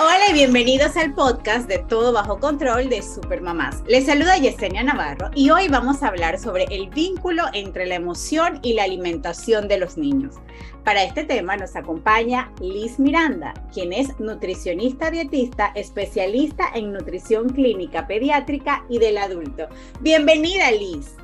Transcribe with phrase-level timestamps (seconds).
[0.00, 3.80] Hola y bienvenidos al podcast de Todo Bajo Control de Supermamás.
[3.86, 8.58] Les saluda Yesenia Navarro y hoy vamos a hablar sobre el vínculo entre la emoción
[8.62, 10.34] y la alimentación de los niños.
[10.82, 18.08] Para este tema nos acompaña Liz Miranda, quien es nutricionista dietista, especialista en nutrición clínica
[18.08, 19.68] pediátrica y del adulto.
[20.00, 21.14] Bienvenida Liz.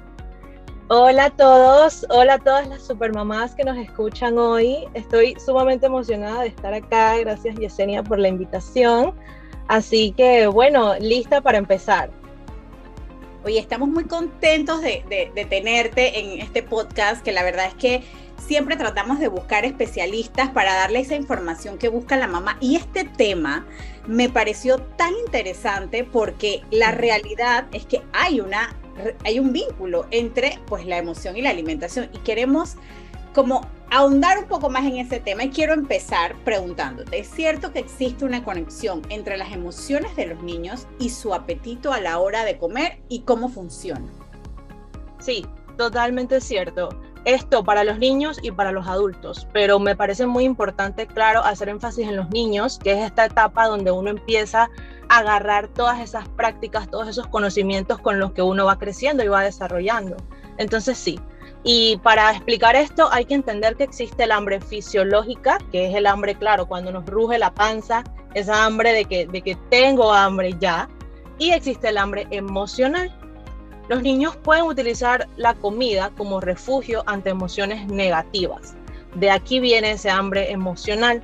[0.93, 4.89] Hola a todos, hola a todas las supermamás que nos escuchan hoy.
[4.93, 7.17] Estoy sumamente emocionada de estar acá.
[7.19, 9.15] Gracias Yesenia por la invitación.
[9.69, 12.11] Así que bueno, lista para empezar.
[13.45, 18.03] Oye, estamos muy contentos de, de, tenerte en este podcast, que la verdad es que
[18.45, 22.57] siempre tratamos de buscar especialistas para darle esa información que busca la mamá.
[22.59, 23.65] Y este tema
[24.09, 28.77] me pareció tan interesante porque la realidad es que hay una
[29.25, 32.77] hay un vínculo entre pues la emoción y la alimentación y queremos
[33.35, 37.81] como ahondar un poco más en ese tema y quiero empezar preguntándote, ¿es cierto que
[37.81, 42.45] existe una conexión entre las emociones de los niños y su apetito a la hora
[42.45, 44.07] de comer y cómo funciona?
[45.19, 45.45] Sí,
[45.77, 46.89] totalmente cierto.
[47.27, 51.69] Esto para los niños y para los adultos, pero me parece muy importante, claro, hacer
[51.69, 54.71] énfasis en los niños, que es esta etapa donde uno empieza
[55.11, 59.43] agarrar todas esas prácticas, todos esos conocimientos con los que uno va creciendo y va
[59.43, 60.17] desarrollando.
[60.57, 61.19] Entonces sí.
[61.65, 66.07] Y para explicar esto hay que entender que existe el hambre fisiológica, que es el
[66.07, 70.55] hambre, claro, cuando nos ruge la panza, esa hambre de que, de que tengo hambre
[70.61, 70.89] ya.
[71.39, 73.13] Y existe el hambre emocional.
[73.89, 78.77] Los niños pueden utilizar la comida como refugio ante emociones negativas.
[79.17, 81.21] De aquí viene ese hambre emocional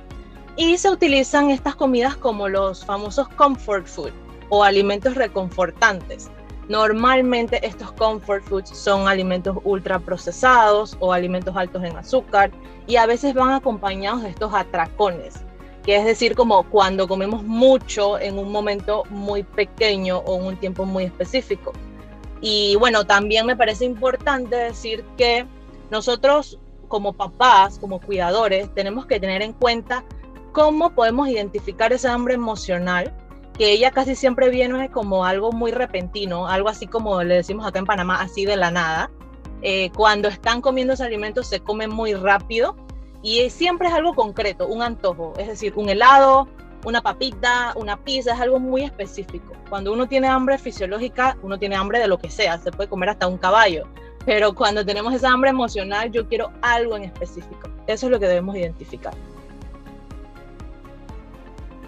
[0.57, 4.11] y se utilizan estas comidas como los famosos comfort food
[4.49, 6.31] o alimentos reconfortantes.
[6.67, 12.51] Normalmente estos comfort foods son alimentos ultra procesados o alimentos altos en azúcar
[12.87, 15.35] y a veces van acompañados de estos atracones,
[15.83, 20.57] que es decir, como cuando comemos mucho en un momento muy pequeño o en un
[20.57, 21.71] tiempo muy específico.
[22.41, 25.45] Y bueno, también me parece importante decir que
[25.91, 30.03] nosotros como papás, como cuidadores, tenemos que tener en cuenta
[30.57, 33.13] cómo podemos identificar esa hambre emocional,
[33.59, 37.77] que ella casi siempre viene como algo muy repentino, algo así como le decimos acá
[37.77, 39.11] en Panamá, así de la nada.
[39.61, 42.75] Eh, cuando están comiendo ese alimento se come muy rápido
[43.21, 46.47] y siempre es algo concreto, un antojo, es decir, un helado,
[46.85, 49.53] una papita, una pizza, es algo muy específico.
[49.69, 53.09] Cuando uno tiene hambre fisiológica, uno tiene hambre de lo que sea, se puede comer
[53.09, 53.85] hasta un caballo,
[54.25, 57.69] pero cuando tenemos esa hambre emocional, yo quiero algo en específico.
[57.85, 59.13] Eso es lo que debemos identificar.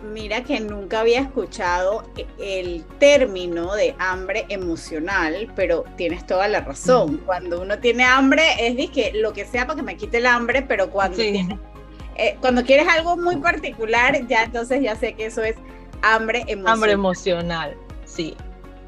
[0.03, 7.17] Mira que nunca había escuchado el término de hambre emocional, pero tienes toda la razón.
[7.25, 10.61] Cuando uno tiene hambre es que lo que sea para que me quite el hambre,
[10.61, 15.57] pero cuando, eh, cuando quieres algo muy particular, ya entonces ya sé que eso es
[16.01, 16.73] hambre emocional.
[16.73, 18.37] Hambre emocional, sí.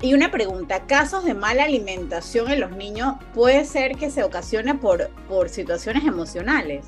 [0.01, 4.75] Y una pregunta, ¿casos de mala alimentación en los niños puede ser que se ocasione
[4.75, 6.85] por, por situaciones emocionales?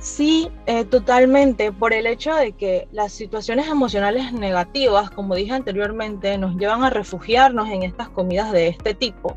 [0.00, 6.38] Sí, eh, totalmente, por el hecho de que las situaciones emocionales negativas, como dije anteriormente,
[6.38, 9.36] nos llevan a refugiarnos en estas comidas de este tipo,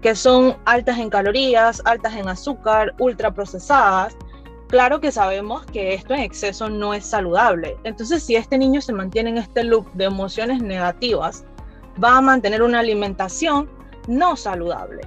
[0.00, 4.16] que son altas en calorías, altas en azúcar, ultraprocesadas.
[4.68, 7.76] Claro que sabemos que esto en exceso no es saludable.
[7.82, 11.44] Entonces, si este niño se mantiene en este loop de emociones negativas,
[12.02, 13.68] va a mantener una alimentación
[14.06, 15.02] no saludable.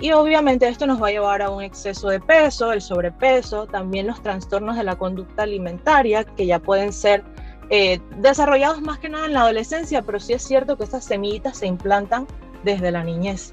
[0.00, 4.06] Y obviamente esto nos va a llevar a un exceso de peso, el sobrepeso, también
[4.06, 7.24] los trastornos de la conducta alimentaria, que ya pueden ser
[7.70, 11.58] eh, desarrollados más que nada en la adolescencia, pero sí es cierto que estas semillitas
[11.58, 12.26] se implantan
[12.62, 13.52] desde la niñez.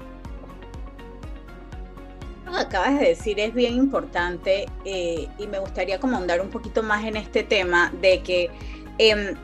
[2.44, 6.50] Lo que acabas de decir es bien importante eh, y me gustaría como andar un
[6.50, 8.50] poquito más en este tema de que
[8.98, 9.34] em,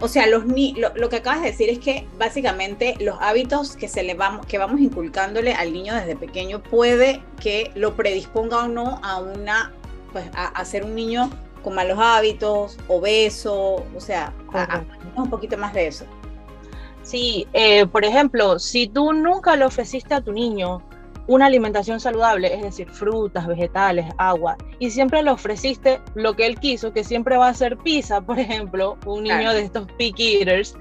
[0.00, 3.76] o sea, los ni lo, lo, que acabas de decir es que básicamente los hábitos
[3.76, 8.64] que se le vamos, que vamos inculcándole al niño desde pequeño puede que lo predisponga
[8.64, 9.72] o no a una,
[10.12, 11.30] pues a, ser un niño
[11.62, 14.82] con malos hábitos, obeso, o sea, a,
[15.16, 16.04] un poquito más de eso.
[17.02, 20.82] Sí, eh, por ejemplo, si tú nunca le ofreciste a tu niño
[21.26, 26.58] una alimentación saludable, es decir, frutas, vegetales, agua, y siempre le ofreciste lo que él
[26.58, 30.76] quiso, que siempre va a ser pizza, por ejemplo, un niño de estos picky eaters,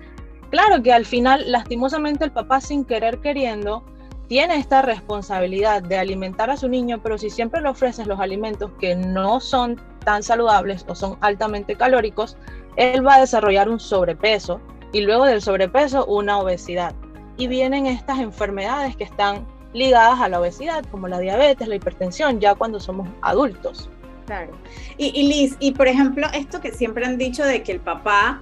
[0.49, 3.83] claro que al final, lastimosamente, el papá sin querer queriendo,
[4.27, 8.71] tiene esta responsabilidad de alimentar a su niño, pero si siempre le ofreces los alimentos
[8.79, 12.37] que no son tan saludables o son altamente calóricos,
[12.75, 14.59] él va a desarrollar un sobrepeso
[14.91, 16.95] y luego del sobrepeso una obesidad.
[17.37, 19.45] Y vienen estas enfermedades que están
[19.75, 23.89] ligadas a la obesidad, como la diabetes, la hipertensión, ya cuando somos adultos.
[24.25, 24.53] Claro.
[24.97, 28.41] Y, Liz, y por ejemplo, esto que siempre han dicho de que el papá,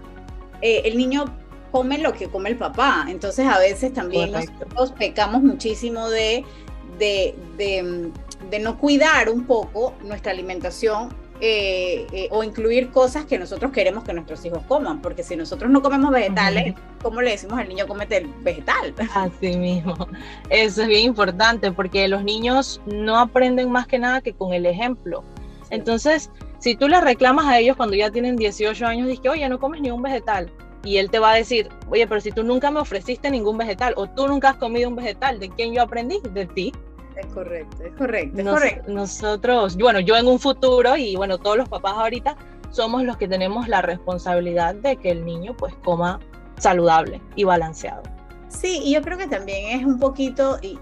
[0.62, 1.26] eh, el niño
[1.72, 3.08] come lo que come el papá.
[3.10, 6.46] Entonces a veces también nosotros pecamos muchísimo de,
[7.00, 11.10] de, de, no cuidar un poco nuestra alimentación
[11.40, 15.70] eh, eh, o incluir cosas que nosotros queremos que nuestros hijos coman, porque si nosotros
[15.72, 18.94] no comemos vegetales, ¿cómo le decimos al niño comete el vegetal?
[19.14, 19.96] Así mismo,
[20.50, 24.66] eso es bien importante, porque los niños no aprenden más que nada que con el
[24.66, 25.24] ejemplo.
[25.70, 29.50] Entonces, si tú le reclamas a ellos cuando ya tienen 18 años, dices que, oye,
[29.50, 30.52] no comes ni un vegetal,
[30.84, 33.94] y él te va a decir, oye, pero si tú nunca me ofreciste ningún vegetal
[33.96, 36.20] o tú nunca has comido un vegetal, ¿de quién yo aprendí?
[36.32, 36.74] De ti.
[37.16, 38.92] Es correcto, es correcto, es correcto.
[38.92, 42.36] Nosotros, bueno, yo en un futuro y bueno, todos los papás ahorita
[42.72, 46.20] somos los que tenemos la responsabilidad de que el niño pues coma
[46.58, 48.02] saludable y balanceado.
[48.48, 50.78] Sí, y yo creo que también es un poquito y,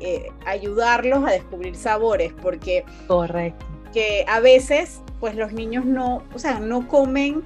[0.00, 2.84] eh, ayudarlos a descubrir sabores, porque...
[3.06, 3.66] Correcto.
[3.92, 7.42] Que a veces, pues los niños no, o sea, no comen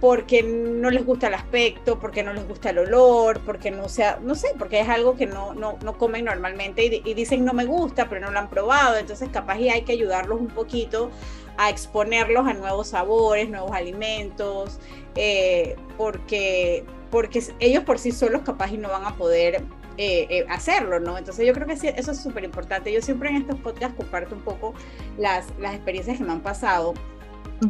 [0.00, 4.20] porque no les gusta el aspecto, porque no les gusta el olor, porque no sea,
[4.22, 7.64] no sé, porque es algo que no, no, no comen normalmente y, dicen no me
[7.64, 11.10] gusta, pero no lo han probado, entonces capaz y hay que ayudarlos un poquito
[11.56, 14.78] a exponerlos a nuevos sabores, nuevos alimentos,
[15.16, 19.64] eh, porque, porque ellos por sí solos capaz y no van a poder
[19.96, 21.18] eh, eh, hacerlo, ¿no?
[21.18, 22.92] Entonces yo creo que eso es súper importante.
[22.92, 24.72] Yo siempre en estos podcasts comparto un poco
[25.18, 26.94] las, las experiencias que me han pasado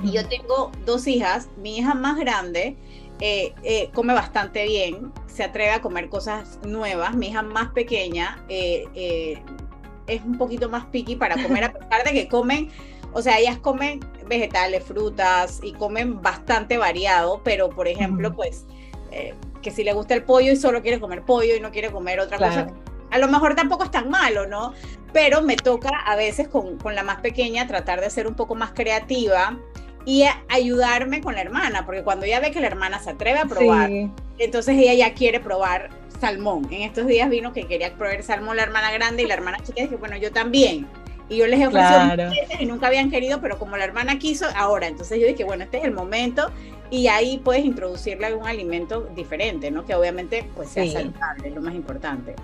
[0.03, 2.77] y yo tengo dos hijas, mi hija más grande
[3.21, 8.45] eh, eh, come bastante bien, se atreve a comer cosas nuevas, mi hija más pequeña
[8.49, 9.43] eh,
[10.07, 12.69] es un poquito más picky para comer, a pesar de que comen,
[13.13, 18.67] o sea, ellas comen vegetales, frutas y comen bastante variado, pero por ejemplo, pues
[19.63, 22.21] que si le gusta el pollo y solo quiere comer pollo y no quiere comer
[22.21, 22.69] otra cosa,
[23.11, 24.75] a lo mejor tampoco es tan malo, ¿no?
[25.13, 28.55] Pero me toca a veces con, con, la más pequeña tratar de ser un poco
[28.55, 29.59] más creativa
[30.09, 33.45] y ayudarme con la hermana, porque cuando ella ve que la hermana se atreve a
[33.45, 33.91] probar,
[34.39, 36.67] entonces ella ya quiere probar salmón.
[36.71, 39.83] En estos días vino que quería probar salmón la hermana grande y la hermana chica
[39.83, 40.87] dice, bueno, yo también.
[41.29, 44.87] Y yo les he ofrecido y nunca habían querido, pero como la hermana quiso, ahora.
[44.87, 46.51] Entonces yo dije, bueno, este es el momento
[46.89, 49.85] y ahí puedes introducirle algún alimento diferente, ¿no?
[49.85, 52.35] Que obviamente pues sea saludable, es lo más importante.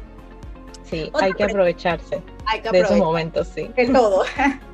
[0.85, 3.71] Sí, hay que aprovecharse hay que de esos momentos, sí.
[3.75, 4.23] De todo.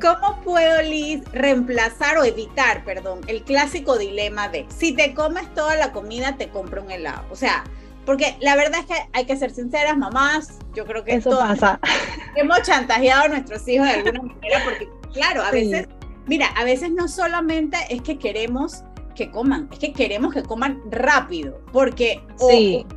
[0.00, 5.76] ¿Cómo puedo, Liz, reemplazar o evitar, perdón, el clásico dilema de si te comes toda
[5.76, 7.24] la comida, te compro un helado?
[7.30, 7.64] O sea,
[8.04, 11.78] porque la verdad es que hay que ser sinceras, mamás, yo creo que eso pasa.
[12.36, 15.86] Hemos chantajeado a nuestros hijos de alguna manera, porque claro, a veces,
[16.26, 18.82] mira, a veces no solamente es que queremos
[19.18, 22.48] que coman, es que queremos que coman rápido, porque o,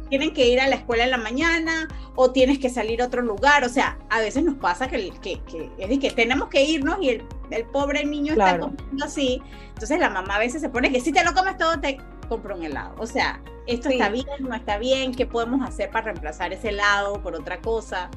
[0.07, 3.23] tienen que ir a la escuela en la mañana o tienes que salir a otro
[3.23, 6.99] lugar, o sea, a veces nos pasa que, que, que es que tenemos que irnos
[7.01, 10.91] y el, el pobre niño está comiendo así, entonces la mamá a veces se pone
[10.91, 11.97] que si te lo comes todo te
[12.29, 16.05] compro un helado, o sea, esto está bien, no está bien, ¿qué podemos hacer para
[16.05, 18.11] reemplazar ese helado por otra cosa?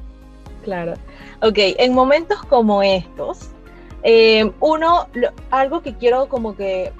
[0.63, 0.93] Claro,
[1.41, 3.49] ok, en momentos como estos,
[4.03, 5.07] eh, uno,
[5.49, 6.93] algo que quiero como que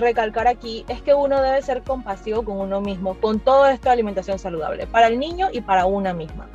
[0.00, 3.92] recalcar aquí es que uno debe ser compasivo con uno mismo, con todo esto de
[3.92, 6.48] alimentación saludable, para el niño y para una misma.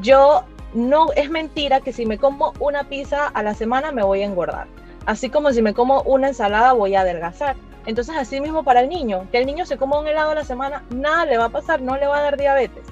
[0.00, 4.22] Yo no es mentira que si me como una pizza a la semana me voy
[4.22, 4.66] a engordar,
[5.06, 7.56] así como si me como una ensalada voy a adelgazar.
[7.84, 10.44] Entonces, así mismo para el niño, que el niño se coma un helado a la
[10.44, 12.86] semana, nada le va a pasar, no le va a dar diabetes.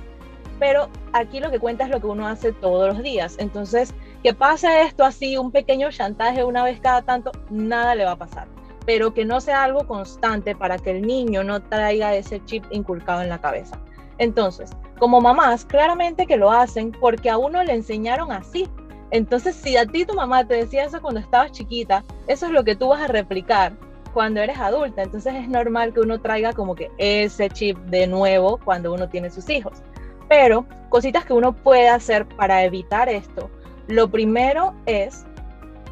[0.58, 3.36] Pero aquí lo que cuenta es lo que uno hace todos los días.
[3.38, 3.94] Entonces,
[4.24, 8.16] que pase esto así, un pequeño chantaje una vez cada tanto, nada le va a
[8.16, 8.48] pasar
[8.86, 13.22] pero que no sea algo constante para que el niño no traiga ese chip inculcado
[13.22, 13.78] en la cabeza.
[14.18, 18.68] Entonces, como mamás, claramente que lo hacen porque a uno le enseñaron así.
[19.10, 22.62] Entonces, si a ti tu mamá te decía eso cuando estabas chiquita, eso es lo
[22.62, 23.72] que tú vas a replicar
[24.12, 25.02] cuando eres adulta.
[25.02, 29.30] Entonces es normal que uno traiga como que ese chip de nuevo cuando uno tiene
[29.30, 29.82] sus hijos.
[30.28, 33.50] Pero cositas que uno puede hacer para evitar esto.
[33.88, 35.24] Lo primero es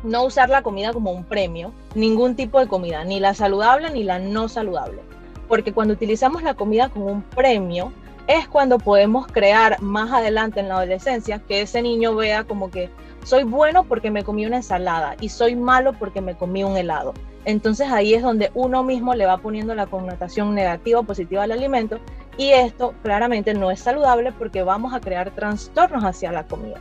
[0.02, 4.04] no usar la comida como un premio, ningún tipo de comida, ni la saludable ni
[4.04, 5.00] la no saludable.
[5.48, 7.92] Porque cuando utilizamos la comida como un premio,
[8.28, 12.90] es cuando podemos crear más adelante en la adolescencia que ese niño vea como que
[13.24, 17.14] soy bueno porque me comí una ensalada y soy malo porque me comí un helado.
[17.46, 21.52] Entonces ahí es donde uno mismo le va poniendo la connotación negativa o positiva al
[21.52, 21.98] alimento
[22.36, 26.76] y esto claramente no es saludable porque vamos a crear trastornos hacia la comida.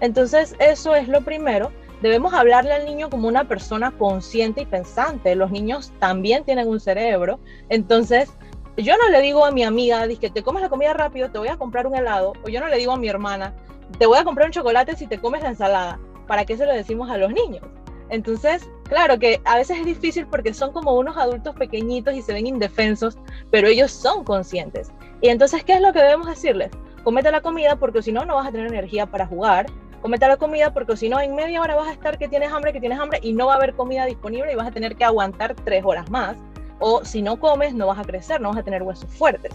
[0.00, 1.70] Entonces eso es lo primero
[2.02, 5.34] debemos hablarle al niño como una persona consciente y pensante.
[5.34, 7.40] Los niños también tienen un cerebro.
[7.68, 8.30] Entonces,
[8.76, 11.48] yo no le digo a mi amiga, que te comes la comida rápido, te voy
[11.48, 12.34] a comprar un helado.
[12.44, 13.54] O yo no le digo a mi hermana,
[13.98, 15.98] te voy a comprar un chocolate si te comes la ensalada.
[16.26, 17.62] ¿Para qué se lo decimos a los niños?
[18.08, 22.32] Entonces, claro que a veces es difícil porque son como unos adultos pequeñitos y se
[22.32, 23.18] ven indefensos,
[23.50, 24.92] pero ellos son conscientes.
[25.20, 26.70] Y entonces, ¿qué es lo que debemos decirles?
[27.02, 29.66] Comete la comida porque si no, no vas a tener energía para jugar.
[30.06, 32.72] Comete la comida porque si no, en media hora vas a estar que tienes hambre,
[32.72, 35.02] que tienes hambre y no va a haber comida disponible y vas a tener que
[35.02, 36.36] aguantar tres horas más.
[36.78, 39.52] O si no comes, no vas a crecer, no vas a tener huesos fuertes.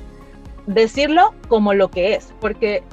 [0.67, 2.83] Decirlo como lo que es, porque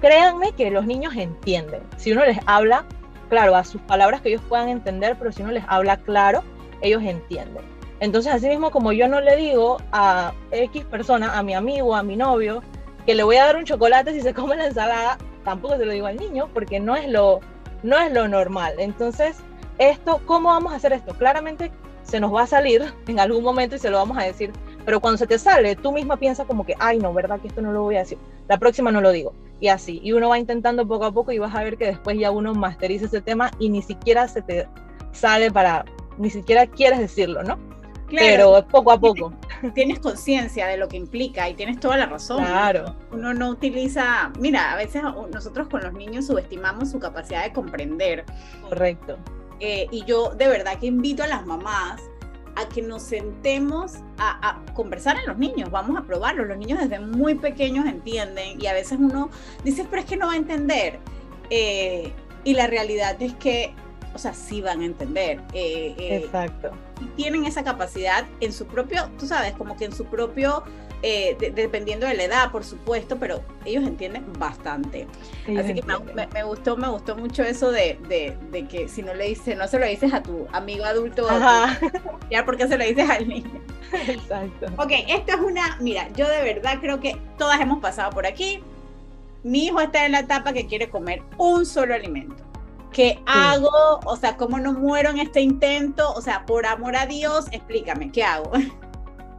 [0.00, 1.80] créanme que los niños entienden.
[1.96, 2.84] Si uno les habla
[3.28, 6.42] claro, a sus palabras que ellos puedan entender, pero si uno les habla claro,
[6.80, 7.62] ellos entienden.
[8.00, 12.02] Entonces, así mismo como yo no le digo a X persona, a mi amigo, a
[12.02, 12.64] mi novio,
[13.06, 15.92] que le voy a dar un chocolate si se come la ensalada, tampoco se lo
[15.92, 17.40] digo al niño porque no es lo,
[17.84, 18.74] no es lo normal.
[18.78, 19.38] Entonces,
[19.78, 21.14] esto, ¿cómo vamos a hacer esto?
[21.14, 21.70] Claramente
[22.02, 24.52] se nos va a salir en algún momento y se lo vamos a decir,
[24.84, 27.62] pero cuando se te sale, tú misma piensas como que, ay, no, ¿verdad que esto
[27.62, 28.18] no lo voy a decir?
[28.48, 30.00] La próxima no lo digo y así.
[30.02, 32.52] Y uno va intentando poco a poco y vas a ver que después ya uno
[32.52, 34.68] masteriza ese tema y ni siquiera se te
[35.12, 35.84] sale para,
[36.18, 37.56] ni siquiera quieres decirlo, ¿no?
[38.10, 39.32] Pero poco a poco.
[39.74, 42.44] Tienes conciencia de lo que implica y tienes toda la razón.
[42.44, 42.94] Claro.
[43.10, 48.24] Uno no utiliza, mira, a veces nosotros con los niños subestimamos su capacidad de comprender.
[48.68, 49.18] Correcto.
[49.60, 52.02] Eh, y yo de verdad que invito a las mamás
[52.56, 56.44] a que nos sentemos a, conversar en los niños, vamos a probarlo.
[56.44, 59.30] Los niños desde muy pequeños entienden y a veces uno
[59.62, 60.98] dice, pero es que no va a entender.
[61.50, 62.12] Eh,
[62.44, 63.74] y la realidad es que,
[64.16, 65.40] o sea, sí van a entender.
[65.52, 66.72] Eh, eh, Exacto.
[67.00, 70.64] Y tienen esa capacidad en su propio, tú sabes, como que en su propio
[71.02, 75.06] eh, dependiendo de la edad, por supuesto, pero ellos entienden bastante.
[75.42, 77.98] Así que me, gustó, me gustó mucho eso de,
[78.50, 81.28] de, que si no le dices, no se lo dices a tu amigo adulto,
[82.30, 83.60] ya porque se lo dices al niño.
[83.92, 84.66] Exacto.
[84.78, 88.62] Ok, esta es una, mira, yo de verdad creo que todas hemos pasado por aquí.
[89.44, 92.42] Mi hijo está en la etapa que quiere comer un solo alimento.
[92.92, 94.00] ¿Qué hago?
[94.04, 96.12] O sea, ¿cómo no muero en este intento?
[96.14, 98.52] O sea, por amor a Dios, explícame, ¿qué hago?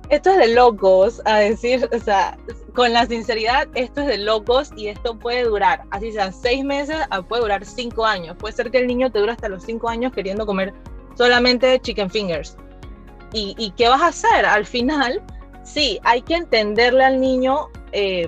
[0.10, 2.38] esto es de locos, a decir, o sea,
[2.74, 6.98] con la sinceridad, esto es de locos y esto puede durar, así sean seis meses,
[7.28, 8.36] puede durar cinco años.
[8.38, 10.74] Puede ser que el niño te dure hasta los cinco años queriendo comer
[11.16, 12.56] solamente chicken fingers.
[13.34, 14.46] ¿Y, qué vas a hacer?
[14.46, 15.22] Al final,
[15.64, 18.28] sí, hay que entenderle al niño eh,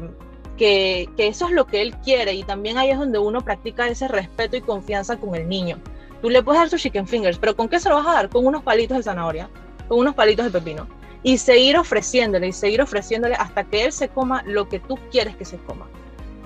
[0.59, 3.87] que, que eso es lo que él quiere y también ahí es donde uno practica
[3.87, 5.79] ese respeto y confianza con el niño.
[6.21, 8.29] Tú le puedes dar sus chicken fingers, pero ¿con qué se lo vas a dar?
[8.29, 9.49] Con unos palitos de zanahoria,
[9.87, 10.87] con unos palitos de pepino
[11.23, 15.35] y seguir ofreciéndole y seguir ofreciéndole hasta que él se coma lo que tú quieres
[15.37, 15.87] que se coma.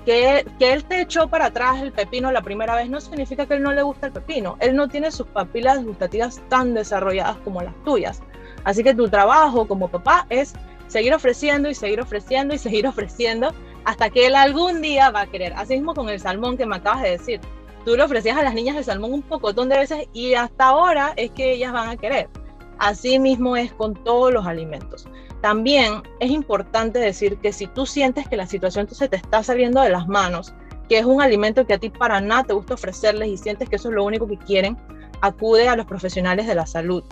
[0.06, 3.56] Que, que, él te echó para atrás el pepino la primera vez no significa que
[3.56, 4.58] él no le gusta el pepino.
[4.60, 8.22] Él no tiene sus papilas gustativas tan desarrolladas como las tuyas.
[8.64, 10.54] Así que tu trabajo como papá es
[10.88, 13.54] seguir ofreciendo y seguir ofreciendo y seguir ofreciendo
[13.86, 15.54] hasta que él algún día va a querer.
[15.54, 17.42] Así mismo con el salmón que me acabas de decir.
[17.86, 21.14] Tú le ofrecías a las niñas el salmón un pocotón de veces y hasta ahora
[21.18, 22.30] es que ellas van a querer.
[22.78, 25.06] Así mismo es con todos los alimentos.
[25.42, 29.82] También es importante decir que si tú sientes que la situación se te está saliendo
[29.82, 30.54] de las manos,
[30.88, 33.76] que es un alimento que a ti para nada te gusta ofrecerles y sientes que
[33.76, 34.78] eso es lo único que quieren,
[35.22, 37.04] acude a los profesionales de la salud.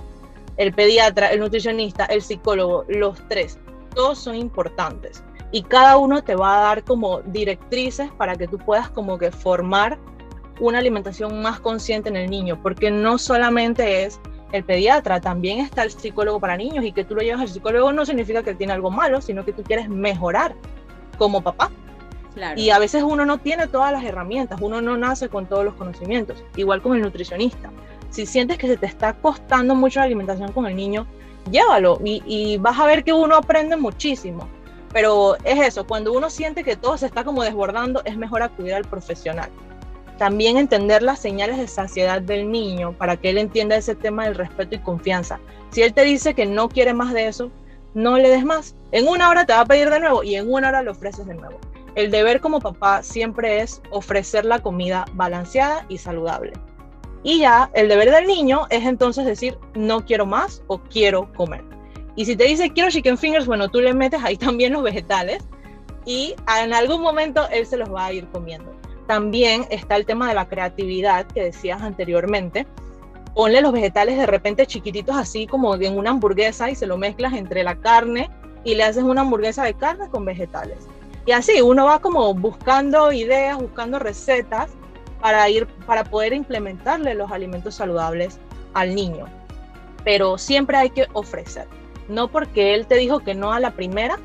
[0.58, 3.58] El pediatra, el nutricionista, el psicólogo, los tres,
[3.94, 5.24] todos son importantes.
[5.52, 9.32] Y cada uno te va a dar como directrices para que tú puedas como que
[9.32, 10.00] formar
[10.60, 14.20] una alimentación más consciente en el niño, porque no solamente es
[14.52, 17.92] el pediatra, también está el psicólogo para niños y que tú lo llevas al psicólogo
[17.92, 20.56] no significa que tiene algo malo, sino que tú quieres mejorar
[21.18, 21.72] como papá.
[22.56, 25.74] Y a veces uno no tiene todas las herramientas, uno no nace con todos los
[25.74, 27.72] conocimientos, igual como el nutricionista.
[28.10, 31.08] Si sientes que se te está costando mucho la alimentación con el niño,
[31.50, 34.48] llévalo y, y vas a ver que uno aprende muchísimo.
[34.94, 38.74] Pero es eso, cuando uno siente que todo se está como desbordando, es mejor acudir
[38.74, 39.50] al profesional.
[40.18, 44.36] También entender las señales de saciedad del niño para que él entienda ese tema del
[44.36, 45.40] respeto y confianza.
[45.72, 47.50] Si él te dice que no quiere más de eso,
[47.94, 48.76] no le des más.
[48.92, 51.26] En una hora te va a pedir de nuevo y en una hora le ofreces
[51.26, 51.60] de nuevo.
[51.96, 56.54] El deber como papá siempre es ofrecer la comida balanceada y saludable.
[57.24, 61.64] Y ya el deber del niño es entonces decir no quiero más o quiero comer.
[62.16, 65.44] Y si te dice quiero chicken fingers, bueno, tú le metes ahí también los vegetales
[66.06, 68.72] y en algún momento él se los va a ir comiendo.
[69.08, 72.66] También está el tema de la creatividad que decías anteriormente.
[73.36, 77.34] Ponle los vegetales de repente chiquititos así como en una hamburguesa y se lo mezclas
[77.34, 78.30] entre la carne
[78.64, 80.78] y le haces una hamburguesa de carne con vegetales.
[81.26, 84.72] Y así uno va como buscando ideas, buscando recetas
[85.22, 88.40] para, ir, para poder implementarle los alimentos saludables
[88.74, 89.26] al niño.
[90.04, 91.68] Pero siempre hay que ofrecer.
[92.08, 94.20] No porque él te dijo que no a la primera,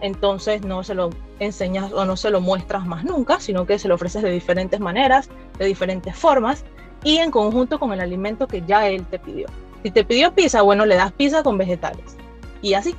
[0.00, 3.88] entonces no se lo enseñas o no se lo muestras más nunca, sino que se
[3.88, 5.28] lo ofreces de diferentes maneras,
[5.58, 6.64] de diferentes formas
[7.02, 9.46] y en conjunto con el alimento que ya él te pidió.
[9.82, 12.16] Si te pidió pizza, bueno, le das pizza con vegetales.
[12.62, 12.94] Y así,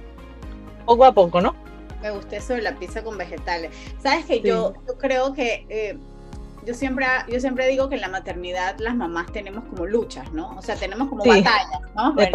[0.86, 1.55] poco a poco, ¿no?
[2.01, 3.72] Me gusta eso de la pizza con vegetales.
[3.98, 5.98] Sabes que yo, yo creo que eh,
[6.65, 10.55] yo siempre, yo siempre digo que en la maternidad las mamás tenemos como luchas, ¿no?
[10.57, 12.13] O sea, tenemos como batallas, ¿no?
[12.15, 12.25] la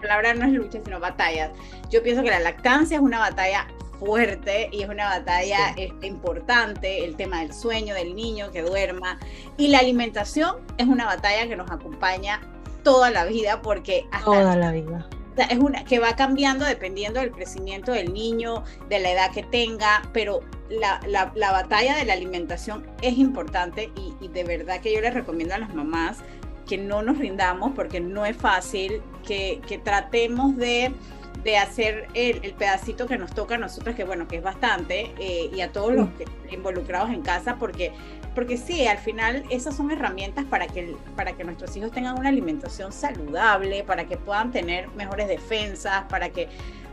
[0.00, 1.50] palabra no es lucha, sino batallas.
[1.90, 3.66] Yo pienso que la lactancia es una batalla
[3.98, 9.18] fuerte y es una batalla este, importante, el tema del sueño del niño que duerma.
[9.56, 12.40] Y la alimentación es una batalla que nos acompaña
[12.82, 15.08] toda la vida porque hasta toda la vida
[15.44, 20.02] es una que va cambiando dependiendo del crecimiento del niño, de la edad que tenga,
[20.12, 25.00] pero la, la, batalla de la alimentación es importante y, y, de verdad que yo
[25.00, 26.18] les recomiendo a las mamás
[26.68, 30.92] que no nos rindamos porque no es fácil, que, que tratemos de
[31.42, 35.12] de hacer el, el, pedacito que nos toca a nosotros, que bueno, que es bastante,
[35.18, 37.92] eh, y a todos los que, involucrados en casa, porque,
[38.34, 42.28] porque sí, al final esas son herramientas para que, para que nuestros hijos tengan una
[42.28, 46.48] alimentación saludable, para que puedan tener mejores defensas, para que,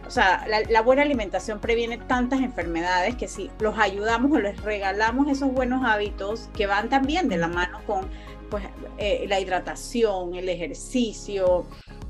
[0.06, 5.28] o sea, la, buena alimentación previene tantas enfermedades que si los ayudamos o les regalamos
[5.28, 8.08] esos buenos hábitos que van también de la mano con
[8.50, 8.64] pues,
[8.98, 11.66] eh, la hidratación, el ejercicio,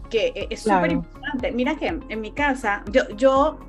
[0.10, 1.52] que e-, es súper importante.
[1.52, 3.60] Mira que en mi casa, yo, yo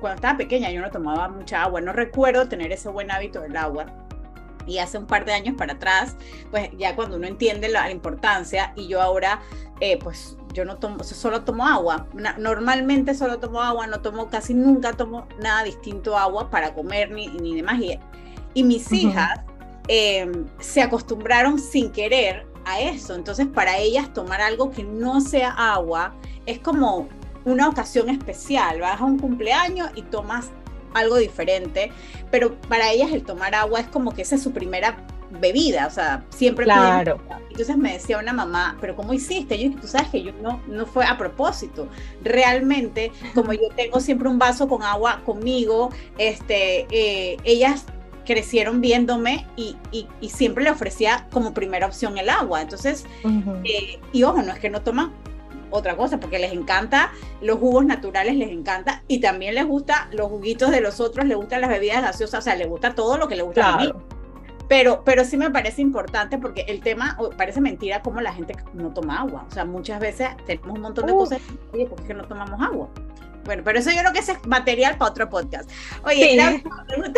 [0.00, 3.56] cuando estaba pequeña yo no tomaba mucha agua, no recuerdo tener ese buen hábito del
[3.56, 3.86] agua.
[4.66, 6.16] Y hace un par de años para atrás,
[6.50, 9.40] pues ya cuando uno entiende la, importancia y yo ahora,
[9.80, 12.06] eh, pues yo no tomo, solo tomo agua.
[12.38, 17.10] normalmente solo tomo agua, no tomo, casi nunca tomo nada distinto a agua para comer
[17.10, 17.80] ni, ni demás.
[17.80, 17.98] Y,
[18.54, 19.40] y mis hijas
[19.88, 23.14] em, se acostumbraron sin querer a eso.
[23.14, 26.14] Entonces, para ellas tomar algo que no sea agua
[26.46, 27.08] es como
[27.44, 28.80] una ocasión especial.
[28.80, 30.50] Vas a un cumpleaños y tomas
[30.94, 31.92] algo diferente,
[32.30, 34.96] pero para ellas el tomar agua es como que esa es su primera
[35.30, 37.20] bebida, o sea, siempre claro.
[37.50, 39.58] Entonces me decía una mamá, pero ¿cómo hiciste?
[39.58, 41.88] Yo tú sabes que yo no, no fue a propósito.
[42.22, 47.84] Realmente, como yo tengo siempre un vaso con agua conmigo, este, eh, ellas
[48.24, 52.62] crecieron viéndome y, y, siempre le ofrecía como primera opción el agua.
[52.62, 53.06] Entonces,
[53.64, 55.12] eh, y ojo, no es que no toman
[55.70, 60.28] otra cosa, porque les encanta los jugos naturales, les encanta, y también les gusta los
[60.28, 63.28] juguitos de los otros, les gustan las bebidas gaseosas, o sea, les gusta todo lo
[63.28, 63.92] que le gusta a mí.
[64.68, 68.90] Pero, pero sí me parece importante porque el tema, parece mentira como la gente no
[68.90, 69.44] toma agua.
[69.48, 71.40] O sea, muchas veces tenemos un montón de cosas,
[71.72, 72.88] oye, ¿por qué no tomamos agua?
[73.44, 75.70] Bueno, pero eso yo creo que es material para otro podcast.
[76.04, 76.62] Oye,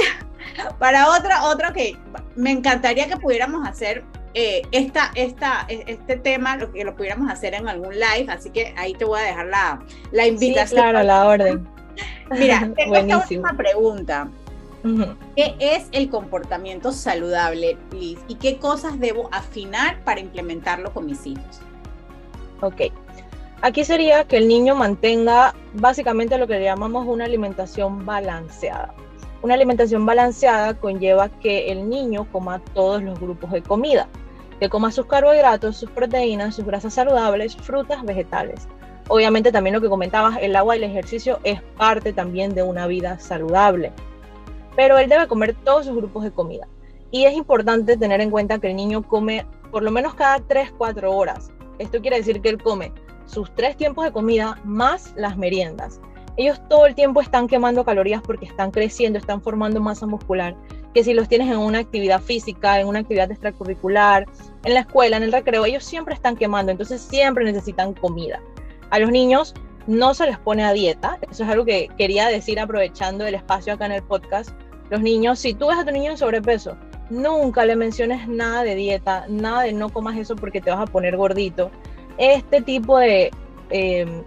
[0.79, 1.97] para otra, otro que
[2.37, 4.05] me encantaría que pudiéramos hacer
[4.35, 8.51] eh, esta, esta, e, este tema, lo que lo pudiéramos hacer en algún live, así
[8.51, 10.81] que ahí te voy a dejar la, la invitación.
[10.81, 11.69] claro, la orden.
[12.31, 14.29] Mira, tengo esta última pregunta.
[15.37, 18.19] ¿Qué es el comportamiento saludable, Liz?
[18.27, 21.61] ¿Y qué cosas debo afinar para implementarlo con mis hijos?
[22.61, 22.93] Ok,
[23.65, 28.93] Aquí sería que el niño mantenga básicamente lo que le llamamos una alimentación balanceada.
[29.41, 34.09] Una alimentación balanceada conlleva que el niño coma todos los grupos de comida,
[34.59, 38.67] que coma sus carbohidratos, sus proteínas, sus grasas saludables, frutas, vegetales.
[39.07, 42.89] Obviamente también lo que comentabas, el agua y el ejercicio es parte también de una
[42.89, 43.93] vida saludable.
[44.75, 46.67] Pero él debe comer todos sus grupos de comida.
[47.13, 51.05] Y es importante tener en cuenta que el niño come por lo menos cada 3-4
[51.05, 51.53] horas.
[51.79, 52.91] Esto quiere decir que él come
[53.33, 56.01] sus tres tiempos de comida más las meriendas.
[56.37, 60.55] Ellos todo el tiempo están quemando calorías porque están creciendo, están formando masa muscular,
[60.95, 64.27] que si los tienes en una actividad física, en una actividad extracurricular,
[64.65, 68.41] en la escuela, en el recreo, ellos siempre están quemando, entonces siempre necesitan comida.
[68.91, 69.55] A los niños
[69.87, 73.73] no se les pone a dieta, eso es algo que quería decir aprovechando el espacio
[73.73, 74.51] acá en el podcast.
[74.91, 76.77] Los niños, si tú ves a tu niño en sobrepeso,
[77.09, 80.87] nunca le menciones nada de dieta, nada de no comas eso porque te vas a
[80.87, 81.71] poner gordito
[82.23, 83.33] este tipo de,
[83.71, 84.23] em,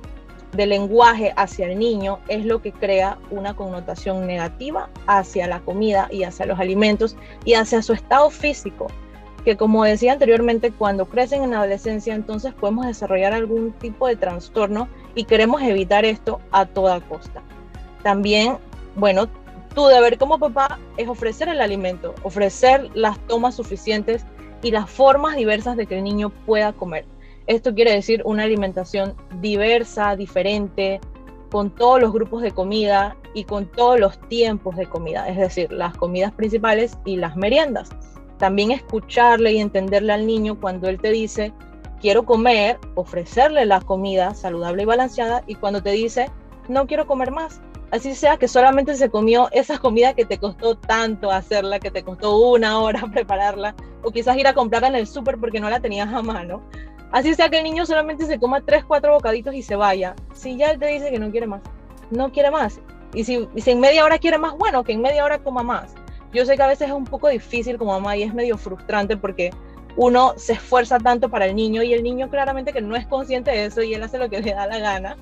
[0.51, 6.09] de lenguaje hacia el niño es lo que crea una connotación negativa hacia la comida
[6.11, 8.87] y hacia los alimentos y hacia su estado físico,
[9.45, 14.17] que como decía anteriormente, cuando crecen en la adolescencia entonces podemos desarrollar algún tipo de
[14.17, 17.41] trastorno y queremos evitar esto a toda costa.
[18.03, 18.57] También,
[18.97, 19.29] bueno,
[19.73, 24.25] tu deber como papá es ofrecer el alimento, ofrecer las tomas suficientes
[24.61, 27.05] y las formas diversas de que el niño pueda comer.
[27.47, 30.99] Esto quiere decir una alimentación diversa, diferente,
[31.51, 35.71] con todos los grupos de comida y con todos los tiempos de comida, es decir,
[35.71, 37.89] las comidas principales y las meriendas.
[38.37, 41.53] también escucharle y entenderle al niño cuando él te dice,
[42.01, 46.29] quiero comer, ofrecerle la comida saludable y balanceada, y cuando te dice,
[46.67, 47.61] no quiero comer más.
[47.91, 52.03] Así sea que solamente se comió esa comida que te costó tanto hacerla, que te
[52.03, 55.79] costó una hora prepararla, o quizás ir a comprarla en el súper porque no la
[55.79, 56.61] tenías a mano.
[57.11, 60.15] Así sea que el niño solamente se coma tres, cuatro bocaditos y se vaya.
[60.33, 61.61] Si ya te dice que no quiere más,
[62.11, 62.79] no quiere más.
[63.13, 65.63] Y si, y si en media hora quiere más, bueno, que en media hora coma
[65.63, 65.93] más.
[66.33, 69.15] Yo sé que a veces es un poco difícil como mamá y es medio frustrante
[69.15, 69.51] porque
[69.95, 73.51] uno se esfuerza tanto para el niño y el niño claramente que no es consciente
[73.51, 75.15] de eso y él hace lo que le da la gana,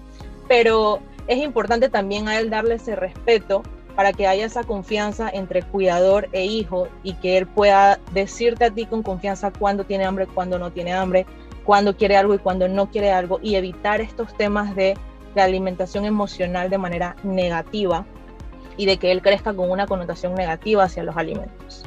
[0.48, 3.62] pero es importante también a él darle ese respeto
[3.96, 8.72] para que haya esa confianza entre cuidador e hijo y que él pueda decirte a
[8.72, 11.28] ti con confianza cuándo tiene hambre, cuándo no tiene hambre,
[11.64, 14.98] cuándo quiere algo y cuándo no quiere algo y evitar estos temas de
[15.36, 18.06] la alimentación emocional de manera negativa
[18.78, 21.84] y de que él crezca con una connotación negativa hacia los alimentos.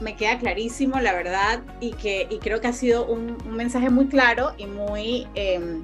[0.00, 4.06] Me queda clarísimo, la verdad, y, que, y creo que ha sido un, mensaje muy
[4.06, 5.82] claro y muy, em,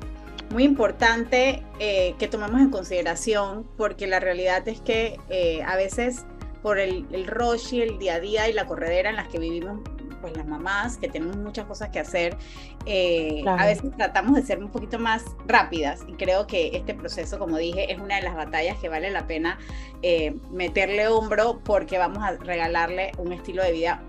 [0.50, 6.26] muy importante eh, que tomemos en consideración, porque la realidad es que eh, a veces
[6.62, 9.38] por el, el rush y el día a día y la corredera en las que
[9.38, 9.80] vivimos
[10.22, 12.38] pues las mamás, que tenemos muchas cosas que hacer,
[12.86, 17.38] eh, a veces tratamos de ser un poquito más rápidas y creo que este proceso,
[17.38, 19.58] como dije, es una de las batallas que vale la pena
[20.00, 24.00] eh, meterle hombro porque vamos a regalarle un estilo de vida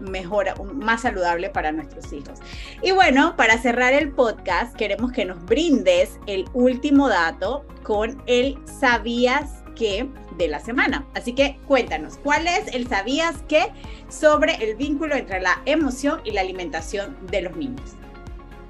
[0.00, 2.38] mejor, más saludable para nuestros hijos.
[2.82, 8.58] Y bueno, para cerrar el podcast, queremos que nos brindes el último dato con el
[8.66, 11.06] sabías que de la semana.
[11.14, 13.72] Así que cuéntanos, ¿cuál es el sabías qué
[14.08, 17.94] sobre el vínculo entre la emoción y la alimentación de los niños?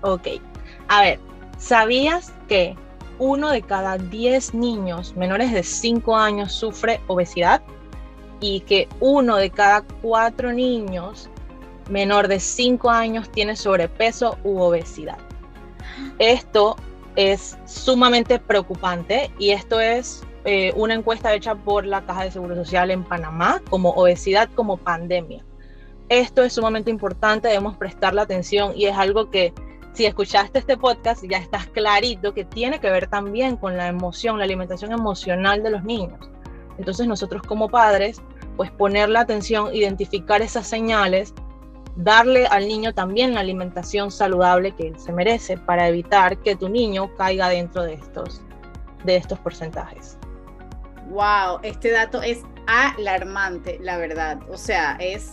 [0.03, 0.29] Ok,
[0.89, 1.19] a ver,
[1.59, 2.77] ¿sabías que
[3.19, 7.63] uno de cada 10 niños menores de 5 años sufre obesidad?
[8.41, 11.29] Y que uno de cada 4 niños
[11.91, 15.19] menor de 5 años tiene sobrepeso u obesidad.
[16.21, 16.77] Esto
[17.17, 22.55] es sumamente preocupante y esto es eh, una encuesta hecha por la Caja de Seguro
[22.55, 25.45] Social en Panamá como obesidad como pandemia.
[26.09, 29.53] Esto es sumamente importante, debemos prestarle atención y es algo que
[29.93, 34.39] si escuchaste este podcast ya estás clarito que tiene que ver también con la emoción,
[34.39, 36.31] la alimentación emocional de los niños.
[36.79, 38.23] Entonces nosotros como padres,
[38.57, 41.35] pues poner la atención, identificar esas señales,
[41.97, 46.69] darle al niño también la alimentación saludable que él se merece para evitar que tu
[46.69, 48.41] niño caiga dentro de estos,
[49.05, 50.18] de estos porcentajes.
[51.09, 54.39] Wow, este dato es alarmante, la verdad.
[54.51, 55.33] O sea, es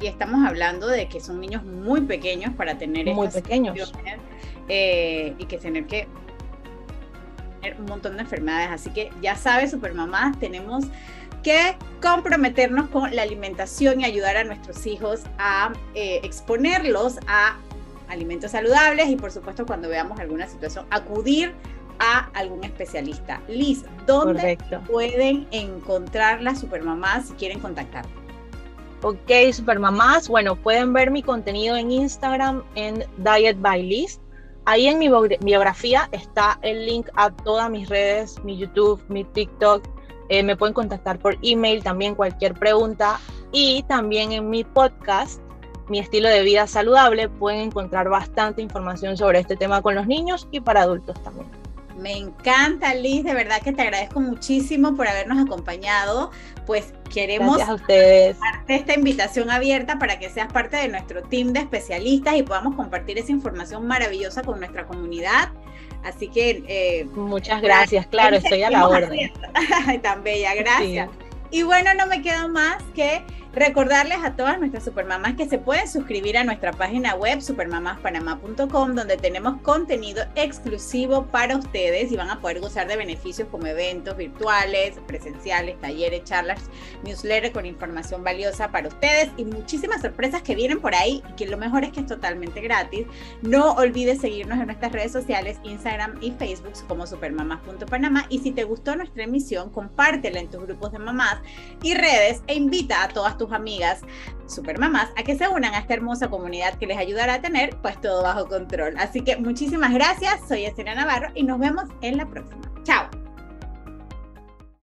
[0.00, 3.92] y estamos hablando de que son niños muy pequeños para tener muy pequeños
[4.68, 6.08] eh, y que tener que
[7.60, 8.70] tener un montón de enfermedades.
[8.70, 10.84] Así que ya sabes, supermamás, tenemos
[11.42, 17.56] que comprometernos con la alimentación y ayudar a nuestros hijos a eh, exponerlos a
[18.08, 21.54] alimentos saludables y por supuesto cuando veamos alguna situación acudir
[21.98, 23.40] a algún especialista.
[23.48, 28.04] Liz, ¿dónde pueden encontrar las supermamás si quieren contactar?
[29.02, 34.20] Ok, supermamás, bueno, pueden ver mi contenido en Instagram en Diet by Liz.
[34.64, 35.08] Ahí en mi
[35.40, 39.86] biografía está el link a todas mis redes, mi YouTube, mi TikTok.
[40.28, 43.20] Eh, me pueden contactar por email también cualquier pregunta.
[43.52, 45.40] Y también en mi podcast,
[45.88, 50.48] mi estilo de vida saludable, pueden encontrar bastante información sobre este tema con los niños
[50.50, 51.46] y para adultos también.
[51.96, 56.30] Me encanta, Liz, de verdad que te agradezco muchísimo por habernos acompañado.
[56.66, 58.36] Pues queremos a ustedes.
[58.38, 62.74] darte esta invitación abierta para que seas parte de nuestro team de especialistas y podamos
[62.74, 65.50] compartir esa información maravillosa con nuestra comunidad.
[66.04, 66.64] Así que...
[66.68, 69.32] Eh, Muchas gracias, claro, estoy a la orden.
[70.02, 71.08] Tan bella, gracias.
[71.50, 73.22] Y bueno, no me queda más que
[73.56, 79.16] Recordarles a todas nuestras supermamás que se pueden suscribir a nuestra página web supermamaspanamá.com donde
[79.16, 84.98] tenemos contenido exclusivo para ustedes y van a poder gozar de beneficios como eventos virtuales,
[85.06, 86.64] presenciales, talleres, charlas,
[87.02, 91.46] newsletter con información valiosa para ustedes y muchísimas sorpresas que vienen por ahí y que
[91.46, 93.06] lo mejor es que es totalmente gratis.
[93.40, 98.64] No olvides seguirnos en nuestras redes sociales, Instagram y Facebook como supermamás.panamá y si te
[98.64, 101.38] gustó nuestra emisión, compártela en tus grupos de mamás
[101.82, 104.00] y redes e invita a todas tus amigas
[104.46, 108.00] supermamás a que se unan a esta hermosa comunidad que les ayudará a tener pues
[108.00, 108.94] todo bajo control.
[108.98, 112.62] Así que muchísimas gracias, soy Estela Navarro y nos vemos en la próxima.